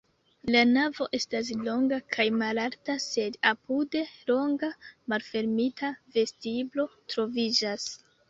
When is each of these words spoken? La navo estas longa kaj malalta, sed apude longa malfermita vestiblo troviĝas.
La 0.53 0.61
navo 0.67 1.05
estas 1.17 1.49
longa 1.67 1.99
kaj 2.15 2.25
malalta, 2.37 2.95
sed 3.03 3.37
apude 3.51 4.01
longa 4.31 4.71
malfermita 5.13 5.93
vestiblo 6.19 6.87
troviĝas. 7.15 7.87